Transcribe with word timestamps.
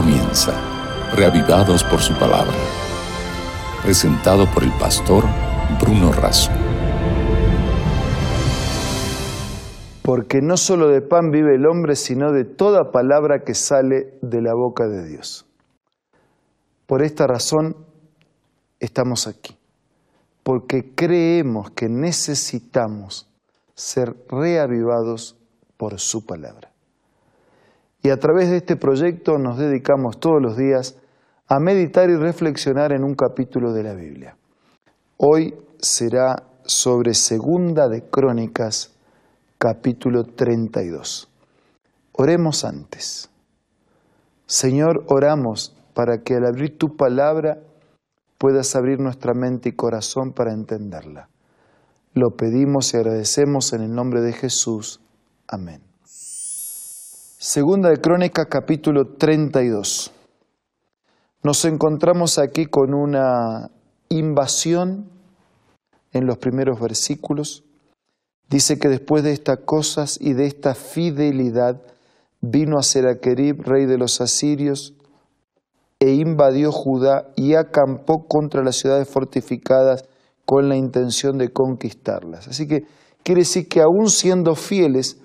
comienza, 0.00 0.52
reavivados 1.16 1.82
por 1.82 1.98
su 1.98 2.14
palabra. 2.14 2.54
Presentado 3.82 4.46
por 4.54 4.62
el 4.62 4.70
pastor 4.78 5.24
Bruno 5.80 6.12
Razo. 6.12 6.52
Porque 10.02 10.40
no 10.40 10.56
solo 10.56 10.86
de 10.86 11.02
pan 11.02 11.32
vive 11.32 11.56
el 11.56 11.66
hombre, 11.66 11.96
sino 11.96 12.30
de 12.30 12.44
toda 12.44 12.92
palabra 12.92 13.42
que 13.42 13.54
sale 13.54 14.20
de 14.22 14.40
la 14.40 14.54
boca 14.54 14.86
de 14.86 15.04
Dios. 15.04 15.46
Por 16.86 17.02
esta 17.02 17.26
razón 17.26 17.74
estamos 18.78 19.26
aquí, 19.26 19.58
porque 20.44 20.94
creemos 20.94 21.72
que 21.72 21.88
necesitamos 21.88 23.28
ser 23.74 24.14
reavivados 24.28 25.36
por 25.76 25.98
su 25.98 26.24
palabra. 26.24 26.67
Y 28.02 28.10
a 28.10 28.16
través 28.18 28.50
de 28.50 28.58
este 28.58 28.76
proyecto 28.76 29.38
nos 29.38 29.58
dedicamos 29.58 30.20
todos 30.20 30.40
los 30.40 30.56
días 30.56 30.96
a 31.48 31.58
meditar 31.58 32.10
y 32.10 32.16
reflexionar 32.16 32.92
en 32.92 33.02
un 33.02 33.14
capítulo 33.14 33.72
de 33.72 33.82
la 33.82 33.94
Biblia. 33.94 34.36
Hoy 35.16 35.54
será 35.78 36.44
sobre 36.64 37.14
Segunda 37.14 37.88
de 37.88 38.02
Crónicas, 38.02 38.94
capítulo 39.58 40.24
32. 40.24 41.28
Oremos 42.12 42.64
antes. 42.64 43.30
Señor, 44.46 45.04
oramos 45.08 45.74
para 45.94 46.22
que 46.22 46.34
al 46.34 46.46
abrir 46.46 46.78
tu 46.78 46.96
palabra 46.96 47.58
puedas 48.38 48.76
abrir 48.76 49.00
nuestra 49.00 49.34
mente 49.34 49.70
y 49.70 49.72
corazón 49.72 50.32
para 50.32 50.52
entenderla. 50.52 51.28
Lo 52.14 52.30
pedimos 52.36 52.94
y 52.94 52.98
agradecemos 52.98 53.72
en 53.72 53.82
el 53.82 53.92
nombre 53.92 54.20
de 54.20 54.32
Jesús. 54.32 55.00
Amén. 55.48 55.87
Segunda 57.40 57.90
de 57.90 57.98
Crónica 57.98 58.46
capítulo 58.46 59.14
32. 59.16 60.10
Nos 61.44 61.64
encontramos 61.66 62.36
aquí 62.36 62.66
con 62.66 62.92
una 62.92 63.70
invasión 64.08 65.08
en 66.10 66.26
los 66.26 66.38
primeros 66.38 66.80
versículos. 66.80 67.62
Dice 68.50 68.80
que 68.80 68.88
después 68.88 69.22
de 69.22 69.30
estas 69.30 69.60
cosas 69.64 70.18
y 70.20 70.32
de 70.32 70.46
esta 70.46 70.74
fidelidad 70.74 71.80
vino 72.40 72.76
a 72.76 72.82
Seraquerib, 72.82 73.62
rey 73.62 73.86
de 73.86 73.98
los 73.98 74.20
asirios, 74.20 74.94
e 76.00 76.14
invadió 76.14 76.72
Judá 76.72 77.28
y 77.36 77.54
acampó 77.54 78.26
contra 78.26 78.64
las 78.64 78.74
ciudades 78.74 79.08
fortificadas 79.08 80.06
con 80.44 80.68
la 80.68 80.74
intención 80.74 81.38
de 81.38 81.52
conquistarlas. 81.52 82.48
Así 82.48 82.66
que 82.66 82.80
quiere 83.22 83.42
decir 83.42 83.68
que 83.68 83.80
aún 83.80 84.08
siendo 84.08 84.56
fieles, 84.56 85.20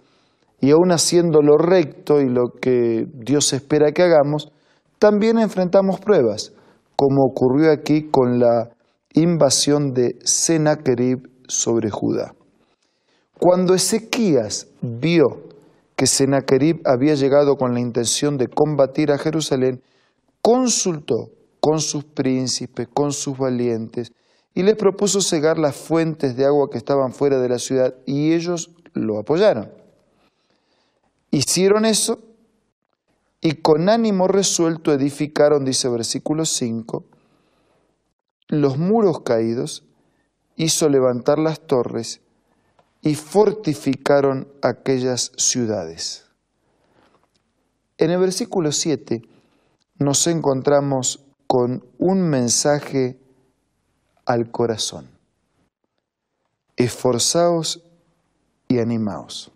y 0.63 0.71
aún 0.71 0.93
haciendo 0.93 1.41
lo 1.41 1.57
recto 1.57 2.21
y 2.21 2.29
lo 2.29 2.53
que 2.61 3.05
Dios 3.13 3.51
espera 3.51 3.91
que 3.91 4.01
hagamos, 4.01 4.49
también 4.97 5.37
enfrentamos 5.37 5.99
pruebas, 5.99 6.53
como 6.95 7.25
ocurrió 7.25 7.69
aquí 7.69 8.09
con 8.09 8.39
la 8.39 8.69
invasión 9.13 9.93
de 9.93 10.17
Sennacherib 10.23 11.29
sobre 11.49 11.89
Judá. 11.89 12.33
Cuando 13.37 13.73
Ezequías 13.73 14.67
vio 14.79 15.49
que 15.97 16.07
Sennacherib 16.07 16.79
había 16.85 17.15
llegado 17.15 17.57
con 17.57 17.73
la 17.73 17.81
intención 17.81 18.37
de 18.37 18.47
combatir 18.47 19.11
a 19.11 19.17
Jerusalén, 19.17 19.81
consultó 20.41 21.31
con 21.59 21.81
sus 21.81 22.05
príncipes, 22.05 22.87
con 22.87 23.11
sus 23.11 23.37
valientes, 23.37 24.13
y 24.53 24.63
les 24.63 24.77
propuso 24.77 25.19
cegar 25.19 25.59
las 25.59 25.75
fuentes 25.75 26.37
de 26.37 26.45
agua 26.45 26.69
que 26.71 26.77
estaban 26.77 27.11
fuera 27.11 27.37
de 27.41 27.49
la 27.49 27.59
ciudad, 27.59 27.95
y 28.05 28.31
ellos 28.31 28.71
lo 28.93 29.19
apoyaron. 29.19 29.82
Hicieron 31.33 31.85
eso 31.85 32.19
y 33.41 33.53
con 33.53 33.89
ánimo 33.89 34.27
resuelto 34.27 34.93
edificaron, 34.93 35.65
dice 35.65 35.89
versículo 35.89 36.45
5, 36.45 37.05
los 38.49 38.77
muros 38.77 39.21
caídos, 39.21 39.83
hizo 40.57 40.89
levantar 40.89 41.39
las 41.39 41.59
torres 41.61 42.21
y 43.01 43.15
fortificaron 43.15 44.47
aquellas 44.61 45.31
ciudades. 45.35 46.27
En 47.97 48.11
el 48.11 48.19
versículo 48.19 48.71
7 48.71 49.23
nos 49.97 50.27
encontramos 50.27 51.25
con 51.47 51.83
un 51.97 52.21
mensaje 52.21 53.17
al 54.25 54.51
corazón. 54.51 55.09
Esforzaos 56.75 57.81
y 58.67 58.77
animaos 58.77 59.52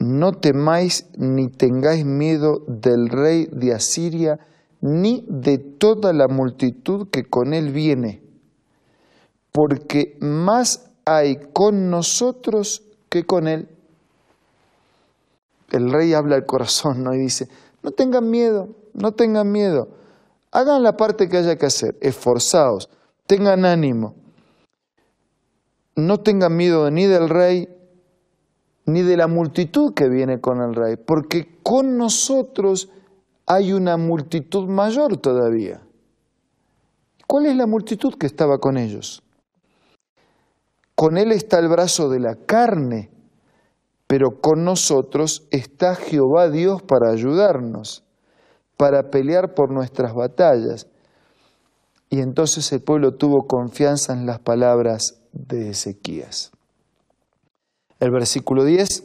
no 0.00 0.32
temáis 0.32 1.06
ni 1.18 1.48
tengáis 1.48 2.06
miedo 2.06 2.64
del 2.66 3.10
rey 3.10 3.46
de 3.52 3.74
Asiria, 3.74 4.40
ni 4.80 5.26
de 5.28 5.58
toda 5.58 6.14
la 6.14 6.26
multitud 6.26 7.08
que 7.10 7.24
con 7.24 7.52
él 7.52 7.70
viene, 7.70 8.22
porque 9.52 10.16
más 10.20 10.90
hay 11.04 11.36
con 11.52 11.90
nosotros 11.90 12.82
que 13.10 13.24
con 13.24 13.46
él. 13.46 13.68
El 15.70 15.92
rey 15.92 16.14
habla 16.14 16.36
al 16.36 16.46
corazón 16.46 17.04
¿no? 17.04 17.14
y 17.14 17.18
dice, 17.18 17.48
no 17.82 17.90
tengan 17.90 18.28
miedo, 18.30 18.68
no 18.94 19.12
tengan 19.12 19.52
miedo, 19.52 19.88
hagan 20.50 20.82
la 20.82 20.96
parte 20.96 21.28
que 21.28 21.36
haya 21.36 21.56
que 21.56 21.66
hacer, 21.66 21.98
esforzaos, 22.00 22.88
tengan 23.26 23.66
ánimo, 23.66 24.14
no 25.94 26.20
tengan 26.20 26.56
miedo 26.56 26.90
ni 26.90 27.04
del 27.04 27.28
rey 27.28 27.68
ni 28.92 29.02
de 29.02 29.16
la 29.16 29.28
multitud 29.28 29.94
que 29.94 30.08
viene 30.08 30.40
con 30.40 30.60
el 30.60 30.74
rey, 30.74 30.96
porque 30.96 31.60
con 31.62 31.96
nosotros 31.96 32.90
hay 33.46 33.72
una 33.72 33.96
multitud 33.96 34.68
mayor 34.68 35.16
todavía. 35.18 35.82
¿Cuál 37.26 37.46
es 37.46 37.56
la 37.56 37.66
multitud 37.66 38.14
que 38.14 38.26
estaba 38.26 38.58
con 38.58 38.76
ellos? 38.76 39.22
Con 40.94 41.16
él 41.16 41.32
está 41.32 41.58
el 41.58 41.68
brazo 41.68 42.08
de 42.08 42.20
la 42.20 42.34
carne, 42.34 43.10
pero 44.06 44.40
con 44.40 44.64
nosotros 44.64 45.46
está 45.50 45.94
Jehová 45.94 46.50
Dios 46.50 46.82
para 46.82 47.10
ayudarnos, 47.10 48.04
para 48.76 49.10
pelear 49.10 49.54
por 49.54 49.70
nuestras 49.70 50.14
batallas. 50.14 50.88
Y 52.08 52.20
entonces 52.20 52.72
el 52.72 52.82
pueblo 52.82 53.14
tuvo 53.14 53.46
confianza 53.46 54.12
en 54.12 54.26
las 54.26 54.40
palabras 54.40 55.20
de 55.32 55.70
Ezequías. 55.70 56.50
El 58.00 58.10
versículo 58.10 58.64
10, 58.64 59.04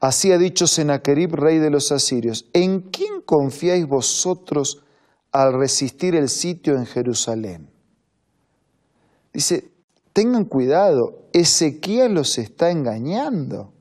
así 0.00 0.32
ha 0.32 0.38
dicho 0.38 0.66
Sennacherib, 0.68 1.34
rey 1.34 1.58
de 1.58 1.70
los 1.70 1.90
asirios, 1.90 2.48
¿en 2.52 2.80
quién 2.80 3.20
confiáis 3.20 3.86
vosotros 3.86 4.84
al 5.32 5.52
resistir 5.52 6.14
el 6.14 6.28
sitio 6.28 6.76
en 6.76 6.86
Jerusalén? 6.86 7.68
Dice, 9.32 9.72
tengan 10.12 10.44
cuidado, 10.44 11.24
Ezequiel 11.32 12.14
los 12.14 12.38
está 12.38 12.70
engañando. 12.70 13.72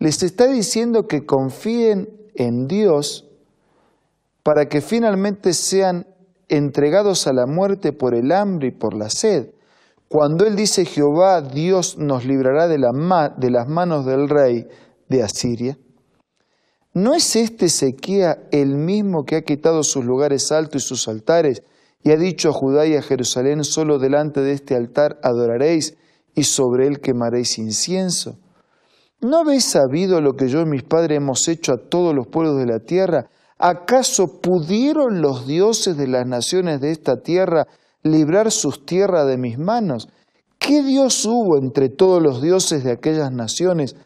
Les 0.00 0.22
está 0.24 0.48
diciendo 0.48 1.06
que 1.06 1.24
confíen 1.24 2.08
en 2.34 2.66
Dios 2.66 3.28
para 4.42 4.68
que 4.68 4.80
finalmente 4.80 5.52
sean 5.52 6.06
entregados 6.48 7.28
a 7.28 7.32
la 7.32 7.46
muerte 7.46 7.92
por 7.92 8.14
el 8.14 8.32
hambre 8.32 8.68
y 8.68 8.70
por 8.72 8.94
la 8.94 9.10
sed. 9.10 9.50
Cuando 10.08 10.46
él 10.46 10.56
dice 10.56 10.86
Jehová, 10.86 11.42
Dios 11.42 11.98
nos 11.98 12.24
librará 12.24 12.66
de, 12.66 12.78
las 12.78 13.68
manos 13.68 14.06
del 14.06 14.30
rey 14.30 14.66
de 15.08 15.22
Asiria, 15.22 15.78
¿no 16.94 17.14
es 17.14 17.36
este 17.36 17.66
Ezequiel 17.66 18.36
el 18.50 18.74
mismo 18.76 19.26
que 19.26 19.36
ha 19.36 19.42
quitado 19.42 19.82
sus 19.82 20.06
lugares 20.06 20.50
altos 20.50 20.84
y 20.84 20.88
sus 20.88 21.08
altares 21.08 21.62
y 22.02 22.12
ha 22.12 22.16
dicho 22.16 22.48
a 22.48 22.52
Judá 22.52 22.86
y 22.86 22.96
a 22.96 23.02
Jerusalén, 23.02 23.64
solo 23.64 23.98
delante 23.98 24.40
de 24.40 24.52
este 24.52 24.74
altar 24.74 25.20
adoraréis 25.22 25.96
y 26.34 26.44
sobre 26.44 26.86
él 26.86 27.00
quemaréis 27.00 27.58
incienso? 27.58 28.38
¿No 29.20 29.38
habéis 29.38 29.64
sabido 29.64 30.22
lo 30.22 30.36
que 30.36 30.48
yo 30.48 30.62
y 30.62 30.66
mis 30.66 30.84
padres 30.84 31.18
hemos 31.18 31.46
hecho 31.48 31.72
a 31.72 31.88
todos 31.88 32.14
los 32.14 32.28
pueblos 32.28 32.56
de 32.56 32.66
la 32.66 32.78
tierra? 32.78 33.28
¿Acaso 33.58 34.40
pudieron 34.40 35.20
los 35.20 35.46
dioses 35.46 35.96
de 35.98 36.06
las 36.06 36.26
naciones 36.26 36.80
de 36.80 36.92
esta 36.92 37.20
tierra 37.20 37.66
librar 38.02 38.50
sus 38.50 38.84
tierras 38.84 39.26
de 39.26 39.38
mis 39.38 39.58
manos. 39.58 40.08
¿Qué 40.58 40.82
Dios 40.82 41.24
hubo 41.24 41.58
entre 41.58 41.88
todos 41.88 42.22
los 42.22 42.42
dioses 42.42 42.84
de 42.84 42.92
aquellas 42.92 43.32
naciones 43.32 43.96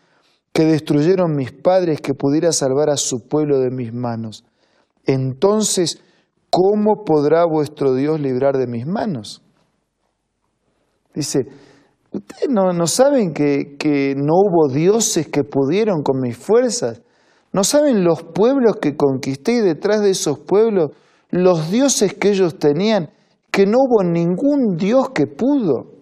que 0.53 0.65
destruyeron 0.65 1.35
mis 1.35 1.53
padres 1.53 2.01
que 2.01 2.15
pudiera 2.15 2.53
salvar 2.53 2.91
a 2.91 2.97
su 2.97 3.27
pueblo 3.27 3.59
de 3.59 3.71
mis 3.71 3.93
manos? 3.93 4.45
Entonces, 5.05 6.01
¿cómo 6.51 7.05
podrá 7.05 7.45
vuestro 7.45 7.95
Dios 7.95 8.21
librar 8.21 8.59
de 8.59 8.67
mis 8.67 8.87
manos? 8.87 9.43
Dice, 11.15 11.47
ustedes 12.13 12.49
no, 12.49 12.73
no 12.73 12.87
saben 12.87 13.33
que, 13.33 13.77
que 13.79 14.15
no 14.17 14.35
hubo 14.35 14.73
dioses 14.73 15.29
que 15.29 15.45
pudieron 15.45 16.03
con 16.03 16.21
mis 16.21 16.37
fuerzas. 16.37 17.03
¿No 17.53 17.65
saben 17.65 18.05
los 18.05 18.23
pueblos 18.23 18.77
que 18.77 18.97
conquisté 18.97 19.53
y 19.53 19.61
detrás 19.61 20.01
de 20.01 20.11
esos 20.11 20.39
pueblos 20.39 20.93
los 21.31 21.71
dioses 21.71 22.15
que 22.15 22.31
ellos 22.31 22.59
tenían 22.59 23.11
que 23.53 23.67
no 23.67 23.79
hubo 23.81 24.03
ningún 24.03 24.77
Dios 24.77 25.11
que 25.11 25.27
pudo. 25.27 25.93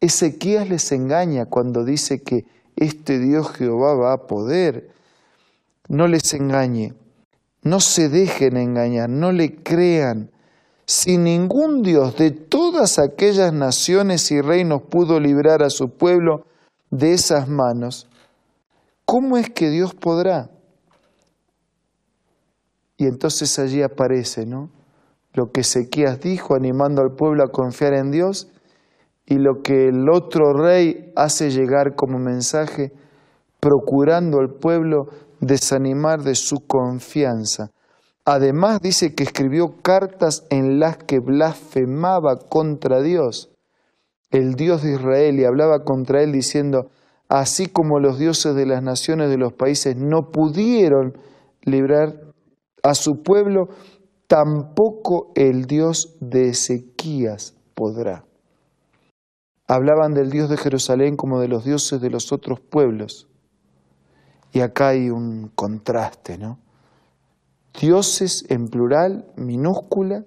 Ezequías 0.00 0.68
les 0.68 0.92
engaña 0.92 1.46
cuando 1.46 1.84
dice 1.84 2.22
que 2.22 2.46
este 2.76 3.18
Dios 3.18 3.50
Jehová 3.50 3.94
va 3.94 4.12
a 4.14 4.26
poder. 4.26 4.94
no 5.86 6.06
les 6.06 6.32
engañe, 6.32 6.94
no 7.62 7.78
se 7.78 8.08
dejen 8.08 8.56
engañar, 8.56 9.10
no 9.10 9.32
le 9.32 9.56
crean. 9.56 10.30
Si 10.86 11.18
ningún 11.18 11.82
Dios 11.82 12.16
de 12.16 12.30
todas 12.30 12.98
aquellas 12.98 13.52
naciones 13.52 14.30
y 14.30 14.40
reinos 14.40 14.82
pudo 14.88 15.20
librar 15.20 15.62
a 15.62 15.68
su 15.68 15.90
pueblo 15.90 16.46
de 16.90 17.12
esas 17.12 17.48
manos, 17.48 18.06
¿cómo 19.04 19.36
es 19.36 19.50
que 19.50 19.68
Dios 19.68 19.94
podrá? 19.94 20.50
Y 22.96 23.06
entonces 23.06 23.58
allí 23.58 23.82
aparece, 23.82 24.46
¿no? 24.46 24.70
Lo 25.34 25.50
que 25.50 25.62
Ezequías 25.62 26.20
dijo 26.20 26.54
animando 26.54 27.02
al 27.02 27.14
pueblo 27.16 27.44
a 27.44 27.50
confiar 27.50 27.94
en 27.94 28.10
Dios 28.10 28.48
y 29.26 29.38
lo 29.38 29.62
que 29.62 29.88
el 29.88 30.08
otro 30.08 30.52
rey 30.52 31.12
hace 31.16 31.50
llegar 31.50 31.96
como 31.96 32.18
mensaje, 32.18 32.92
procurando 33.60 34.38
al 34.38 34.54
pueblo 34.60 35.08
desanimar 35.40 36.22
de 36.22 36.34
su 36.34 36.66
confianza. 36.66 37.70
Además 38.24 38.80
dice 38.80 39.14
que 39.14 39.24
escribió 39.24 39.82
cartas 39.82 40.46
en 40.50 40.78
las 40.78 40.96
que 40.96 41.18
blasfemaba 41.18 42.38
contra 42.48 43.02
Dios, 43.02 43.50
el 44.30 44.54
Dios 44.54 44.82
de 44.82 44.94
Israel, 44.94 45.38
y 45.38 45.44
hablaba 45.44 45.84
contra 45.84 46.22
él 46.22 46.32
diciendo, 46.32 46.90
así 47.28 47.66
como 47.66 47.98
los 47.98 48.18
dioses 48.18 48.54
de 48.54 48.66
las 48.66 48.82
naciones 48.82 49.30
de 49.30 49.36
los 49.36 49.52
países 49.52 49.96
no 49.96 50.30
pudieron 50.30 51.18
librar 51.62 52.20
a 52.82 52.94
su 52.94 53.22
pueblo, 53.22 53.68
tampoco 54.26 55.32
el 55.34 55.66
Dios 55.66 56.16
de 56.20 56.50
Ezequías 56.50 57.54
podrá. 57.74 58.24
Hablaban 59.66 60.14
del 60.14 60.30
Dios 60.30 60.50
de 60.50 60.56
Jerusalén 60.56 61.16
como 61.16 61.40
de 61.40 61.48
los 61.48 61.64
dioses 61.64 62.00
de 62.00 62.10
los 62.10 62.32
otros 62.32 62.60
pueblos. 62.60 63.28
Y 64.52 64.60
acá 64.60 64.88
hay 64.88 65.10
un 65.10 65.50
contraste, 65.54 66.38
¿no? 66.38 66.58
Dioses 67.80 68.44
en 68.50 68.68
plural, 68.68 69.26
minúscula, 69.36 70.24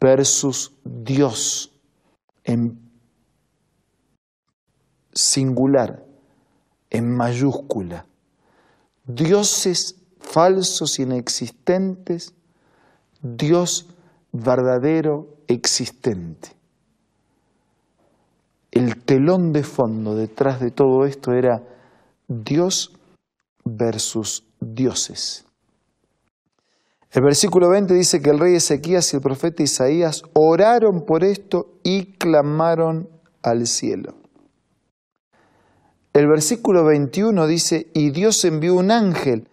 versus 0.00 0.72
Dios 0.84 1.72
en 2.42 2.80
singular, 5.12 6.04
en 6.88 7.14
mayúscula. 7.14 8.06
Dioses 9.04 9.96
falsos, 10.18 10.98
inexistentes, 10.98 12.34
Dios 13.22 13.88
verdadero, 14.32 15.28
existente. 15.48 16.50
El 18.70 19.02
telón 19.02 19.52
de 19.52 19.64
fondo 19.64 20.14
detrás 20.14 20.60
de 20.60 20.70
todo 20.70 21.04
esto 21.04 21.32
era 21.32 21.62
Dios 22.28 22.92
versus 23.64 24.44
dioses. 24.60 25.44
El 27.12 27.22
versículo 27.22 27.68
20 27.70 27.92
dice 27.94 28.22
que 28.22 28.30
el 28.30 28.38
rey 28.38 28.54
Ezequías 28.54 29.12
y 29.12 29.16
el 29.16 29.22
profeta 29.22 29.64
Isaías 29.64 30.22
oraron 30.32 31.04
por 31.04 31.24
esto 31.24 31.66
y 31.82 32.12
clamaron 32.12 33.08
al 33.42 33.66
cielo. 33.66 34.14
El 36.12 36.28
versículo 36.28 36.84
21 36.84 37.46
dice, 37.48 37.88
y 37.94 38.10
Dios 38.10 38.44
envió 38.44 38.74
un 38.74 38.92
ángel 38.92 39.48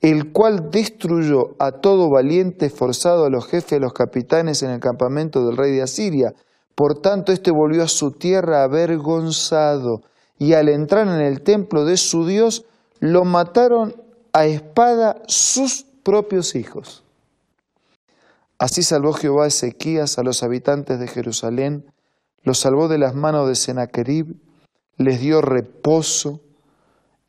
el 0.00 0.32
cual 0.32 0.70
destruyó 0.70 1.56
a 1.58 1.72
todo 1.72 2.08
valiente 2.10 2.66
esforzado, 2.66 3.26
a 3.26 3.30
los 3.30 3.46
jefes, 3.46 3.74
a 3.74 3.80
los 3.80 3.92
capitanes 3.92 4.62
en 4.62 4.70
el 4.70 4.80
campamento 4.80 5.44
del 5.44 5.56
rey 5.56 5.72
de 5.72 5.82
Asiria. 5.82 6.34
Por 6.74 7.00
tanto, 7.00 7.32
éste 7.32 7.50
volvió 7.50 7.82
a 7.82 7.88
su 7.88 8.12
tierra 8.12 8.62
avergonzado, 8.62 10.02
y 10.38 10.54
al 10.54 10.70
entrar 10.70 11.06
en 11.06 11.20
el 11.20 11.42
templo 11.42 11.84
de 11.84 11.98
su 11.98 12.26
Dios, 12.26 12.64
lo 12.98 13.24
mataron 13.24 13.94
a 14.32 14.46
espada 14.46 15.20
sus 15.26 15.84
propios 16.02 16.54
hijos. 16.54 17.04
Así 18.58 18.82
salvó 18.82 19.12
Jehová 19.12 19.44
a 19.44 19.48
Ezequías 19.48 20.18
a 20.18 20.22
los 20.22 20.42
habitantes 20.42 20.98
de 20.98 21.08
Jerusalén, 21.08 21.84
los 22.42 22.58
salvó 22.58 22.88
de 22.88 22.98
las 22.98 23.14
manos 23.14 23.48
de 23.48 23.54
Sennacherib, 23.54 24.36
les 24.96 25.20
dio 25.20 25.42
reposo, 25.42 26.40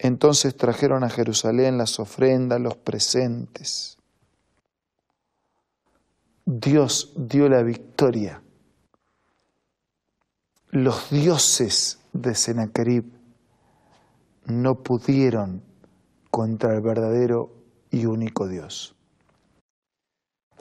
entonces 0.04 0.58
trajeron 0.58 1.04
a 1.04 1.10
Jerusalén 1.10 1.78
las 1.78 2.00
ofrendas, 2.00 2.60
los 2.60 2.76
presentes. 2.76 4.00
Dios 6.44 7.14
dio 7.16 7.48
la 7.48 7.62
victoria. 7.62 8.42
Los 10.72 11.12
dioses 11.12 12.00
de 12.14 12.34
Sennacherib 12.34 13.06
no 14.46 14.82
pudieron 14.82 15.62
contra 16.32 16.74
el 16.74 16.82
verdadero 16.82 17.52
y 17.92 18.08
único 18.08 18.48
Dios. 18.48 18.96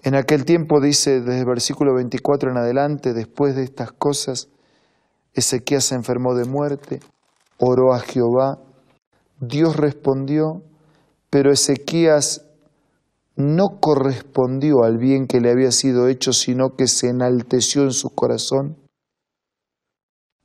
En 0.02 0.16
aquel 0.16 0.44
tiempo 0.44 0.82
dice 0.82 1.22
desde 1.22 1.40
el 1.40 1.46
versículo 1.46 1.94
24 1.94 2.50
en 2.50 2.58
adelante, 2.58 3.14
después 3.14 3.56
de 3.56 3.62
estas 3.62 3.90
cosas, 3.90 4.50
Ezequías 5.32 5.84
se 5.84 5.94
enfermó 5.94 6.34
de 6.34 6.44
muerte, 6.44 7.00
oró 7.56 7.94
a 7.94 8.00
Jehová 8.00 8.58
Dios 9.40 9.76
respondió, 9.76 10.62
pero 11.30 11.50
Ezequías 11.50 12.44
no 13.36 13.80
correspondió 13.80 14.84
al 14.84 14.98
bien 14.98 15.26
que 15.26 15.40
le 15.40 15.50
había 15.50 15.72
sido 15.72 16.08
hecho, 16.08 16.32
sino 16.32 16.76
que 16.76 16.86
se 16.86 17.08
enalteció 17.08 17.82
en 17.84 17.92
su 17.92 18.10
corazón. 18.10 18.76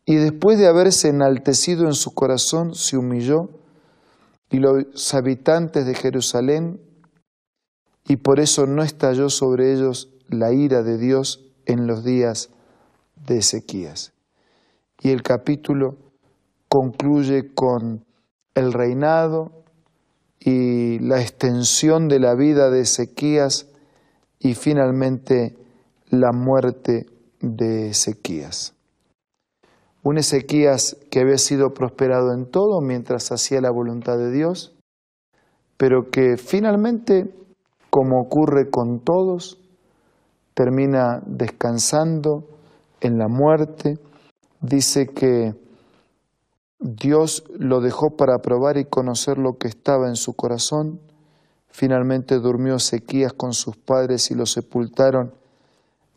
Y 0.05 0.15
después 0.15 0.57
de 0.57 0.67
haberse 0.67 1.09
enaltecido 1.09 1.85
en 1.85 1.93
su 1.93 2.13
corazón, 2.13 2.73
se 2.73 2.97
humilló, 2.97 3.49
y 4.49 4.59
los 4.59 5.13
habitantes 5.13 5.85
de 5.85 5.95
Jerusalén, 5.95 6.79
y 8.07 8.17
por 8.17 8.39
eso 8.39 8.65
no 8.67 8.83
estalló 8.83 9.29
sobre 9.29 9.73
ellos 9.73 10.09
la 10.29 10.53
ira 10.53 10.83
de 10.83 10.97
Dios 10.97 11.43
en 11.65 11.87
los 11.87 12.03
días 12.03 12.49
de 13.27 13.39
Ezequías. 13.39 14.13
Y 15.01 15.09
el 15.09 15.23
capítulo 15.23 15.97
concluye 16.69 17.53
con 17.53 18.04
el 18.55 18.73
reinado 18.73 19.51
y 20.39 20.99
la 20.99 21.21
extensión 21.21 22.07
de 22.07 22.19
la 22.19 22.35
vida 22.35 22.69
de 22.69 22.81
Ezequías 22.81 23.67
y 24.39 24.55
finalmente 24.55 25.57
la 26.09 26.31
muerte 26.31 27.05
de 27.41 27.89
Ezequías. 27.89 28.73
Un 30.03 30.17
Ezequías 30.17 30.97
que 31.09 31.19
había 31.19 31.37
sido 31.37 31.73
prosperado 31.73 32.33
en 32.33 32.45
todo 32.45 32.79
mientras 32.81 33.31
hacía 33.31 33.59
la 33.59 33.71
voluntad 33.71 34.17
de 34.17 34.31
Dios, 34.31 34.75
pero 35.77 36.09
que 36.09 36.37
finalmente, 36.37 37.33
como 37.89 38.21
ocurre 38.21 38.69
con 38.69 38.99
todos, 38.99 39.59
termina 40.53 41.21
descansando 41.25 42.47
en 43.01 43.17
la 43.17 43.27
muerte. 43.27 43.97
Dice 44.61 45.07
que 45.07 45.53
Dios 46.79 47.43
lo 47.57 47.79
dejó 47.79 48.15
para 48.17 48.39
probar 48.39 48.77
y 48.77 48.85
conocer 48.85 49.37
lo 49.37 49.57
que 49.57 49.67
estaba 49.67 50.07
en 50.07 50.15
su 50.15 50.33
corazón. 50.33 50.99
Finalmente 51.69 52.39
durmió 52.39 52.75
Ezequías 52.75 53.33
con 53.33 53.53
sus 53.53 53.77
padres 53.77 54.29
y 54.31 54.35
lo 54.35 54.45
sepultaron 54.45 55.33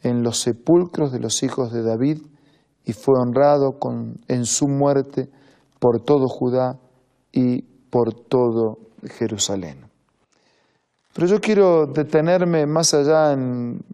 en 0.02 0.22
los 0.22 0.38
sepulcros 0.38 1.12
de 1.12 1.20
los 1.20 1.42
hijos 1.42 1.72
de 1.72 1.82
David 1.82 2.18
y 2.84 2.92
fue 2.92 3.14
honrado 3.18 3.78
en 4.28 4.44
su 4.44 4.66
muerte 4.68 5.28
por 5.78 6.00
todo 6.02 6.26
Judá 6.28 6.78
y 7.32 7.62
por 7.90 8.14
todo 8.14 8.78
Jerusalén. 9.04 9.86
Pero 11.14 11.26
yo 11.26 11.40
quiero 11.40 11.86
detenerme 11.86 12.66
más 12.66 12.94
allá 12.94 13.32
en, 13.32 13.84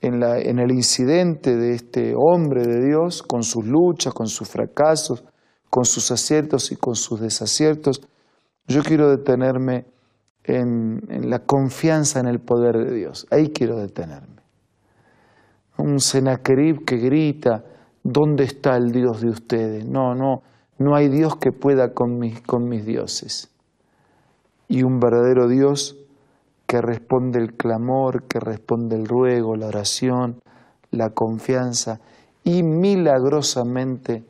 en 0.00 0.58
el 0.58 0.70
incidente 0.72 1.56
de 1.56 1.74
este 1.74 2.14
hombre 2.16 2.66
de 2.66 2.84
Dios, 2.86 3.22
con 3.22 3.42
sus 3.42 3.64
luchas, 3.66 4.12
con 4.12 4.26
sus 4.26 4.48
fracasos, 4.48 5.24
con 5.74 5.84
sus 5.84 6.12
aciertos 6.12 6.70
y 6.70 6.76
con 6.76 6.94
sus 6.94 7.18
desaciertos, 7.18 8.00
yo 8.68 8.84
quiero 8.84 9.10
detenerme 9.10 9.86
en, 10.44 11.00
la 11.28 11.40
confianza 11.40 12.20
en 12.20 12.28
el 12.28 12.38
poder 12.38 12.76
de 12.76 12.94
Dios. 12.94 13.26
Ahí 13.32 13.48
quiero 13.48 13.78
detenerme. 13.78 14.40
Un 15.76 15.98
Senaquerib 15.98 16.84
que 16.84 16.98
grita, 16.98 17.64
¿dónde 18.04 18.44
está 18.44 18.76
el 18.76 18.92
Dios 18.92 19.20
de 19.20 19.30
ustedes? 19.30 19.84
No, 19.84 20.14
no, 20.14 20.42
no 20.78 20.94
hay 20.94 21.08
Dios 21.08 21.38
que 21.38 21.50
pueda 21.50 21.92
con 21.92 22.20
mis, 22.20 22.40
con 22.42 22.68
mis 22.68 22.86
dioses. 22.86 23.50
Y 24.68 24.84
un 24.84 25.00
verdadero 25.00 25.48
Dios 25.48 25.96
que 26.68 26.80
responde 26.82 27.40
el 27.40 27.54
clamor, 27.56 28.28
que 28.28 28.38
responde 28.38 28.94
el 28.94 29.08
ruego, 29.08 29.56
la 29.56 29.66
oración, 29.66 30.40
la 30.92 31.10
confianza 31.10 31.98
y 32.44 32.62
milagrosamente 32.62 34.22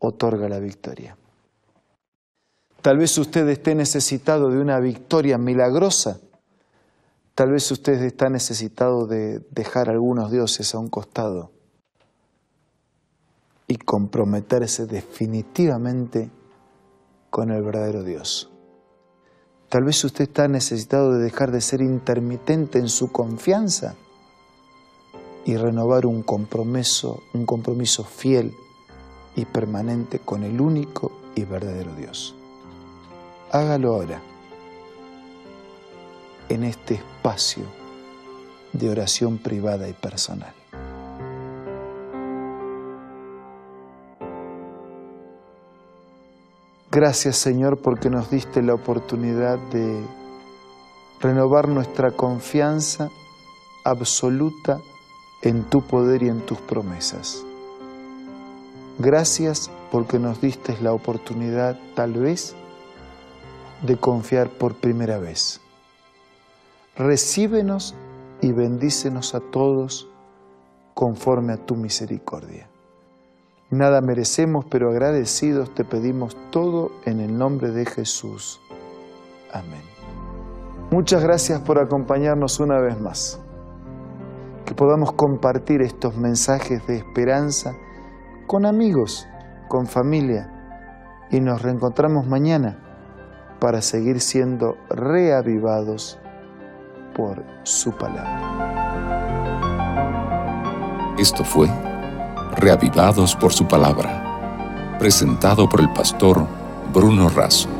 otorga 0.00 0.48
la 0.48 0.58
victoria. 0.58 1.16
Tal 2.82 2.96
vez 2.96 3.16
usted 3.18 3.46
esté 3.48 3.74
necesitado 3.74 4.50
de 4.50 4.58
una 4.58 4.80
victoria 4.80 5.38
milagrosa. 5.38 6.18
Tal 7.34 7.52
vez 7.52 7.70
usted 7.70 8.02
está 8.02 8.28
necesitado 8.30 9.06
de 9.06 9.40
dejar 9.50 9.90
algunos 9.90 10.30
dioses 10.30 10.74
a 10.74 10.78
un 10.78 10.88
costado 10.88 11.52
y 13.66 13.76
comprometerse 13.76 14.86
definitivamente 14.86 16.30
con 17.28 17.50
el 17.50 17.62
verdadero 17.62 18.02
Dios. 18.02 18.50
Tal 19.68 19.84
vez 19.84 20.02
usted 20.02 20.24
está 20.24 20.48
necesitado 20.48 21.12
de 21.12 21.22
dejar 21.22 21.52
de 21.52 21.60
ser 21.60 21.80
intermitente 21.80 22.78
en 22.78 22.88
su 22.88 23.12
confianza 23.12 23.94
y 25.44 25.56
renovar 25.56 26.06
un 26.06 26.22
compromiso, 26.22 27.22
un 27.34 27.46
compromiso 27.46 28.04
fiel 28.04 28.52
y 29.36 29.44
permanente 29.44 30.18
con 30.18 30.42
el 30.42 30.60
único 30.60 31.12
y 31.34 31.44
verdadero 31.44 31.94
Dios. 31.94 32.34
Hágalo 33.52 33.94
ahora, 33.94 34.20
en 36.48 36.64
este 36.64 36.94
espacio 36.94 37.64
de 38.72 38.90
oración 38.90 39.38
privada 39.38 39.88
y 39.88 39.92
personal. 39.92 40.54
Gracias 46.92 47.36
Señor 47.36 47.78
porque 47.78 48.10
nos 48.10 48.30
diste 48.30 48.62
la 48.62 48.74
oportunidad 48.74 49.58
de 49.70 50.02
renovar 51.20 51.68
nuestra 51.68 52.10
confianza 52.10 53.10
absoluta 53.84 54.80
en 55.42 55.64
tu 55.64 55.82
poder 55.82 56.24
y 56.24 56.28
en 56.28 56.40
tus 56.40 56.58
promesas. 56.58 57.44
Gracias 59.02 59.70
porque 59.90 60.18
nos 60.18 60.42
diste 60.42 60.76
la 60.82 60.92
oportunidad 60.92 61.78
tal 61.94 62.12
vez 62.12 62.54
de 63.80 63.96
confiar 63.96 64.50
por 64.50 64.74
primera 64.74 65.16
vez. 65.16 65.62
Recíbenos 66.96 67.94
y 68.42 68.52
bendícenos 68.52 69.34
a 69.34 69.40
todos 69.40 70.06
conforme 70.92 71.54
a 71.54 71.56
tu 71.56 71.76
misericordia. 71.76 72.68
Nada 73.70 74.02
merecemos, 74.02 74.66
pero 74.66 74.90
agradecidos 74.90 75.74
te 75.74 75.82
pedimos 75.82 76.36
todo 76.50 76.92
en 77.06 77.20
el 77.20 77.38
nombre 77.38 77.70
de 77.70 77.86
Jesús. 77.86 78.60
Amén. 79.50 79.80
Muchas 80.90 81.22
gracias 81.22 81.58
por 81.62 81.78
acompañarnos 81.78 82.60
una 82.60 82.78
vez 82.78 83.00
más. 83.00 83.40
Que 84.66 84.74
podamos 84.74 85.12
compartir 85.12 85.80
estos 85.80 86.18
mensajes 86.18 86.86
de 86.86 86.98
esperanza 86.98 87.74
con 88.50 88.66
amigos, 88.66 89.28
con 89.68 89.86
familia, 89.86 90.50
y 91.30 91.38
nos 91.38 91.62
reencontramos 91.62 92.26
mañana 92.26 92.76
para 93.60 93.80
seguir 93.80 94.20
siendo 94.20 94.76
reavivados 94.88 96.18
por 97.14 97.44
su 97.62 97.92
palabra. 97.92 98.40
Esto 101.16 101.44
fue 101.44 101.68
Reavivados 102.56 103.36
por 103.36 103.52
su 103.52 103.68
palabra, 103.68 104.96
presentado 104.98 105.68
por 105.68 105.80
el 105.80 105.92
pastor 105.92 106.44
Bruno 106.92 107.28
Razo. 107.28 107.79